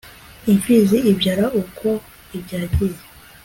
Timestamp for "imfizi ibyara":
0.51-1.45